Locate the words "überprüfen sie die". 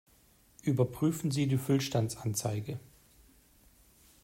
0.63-1.59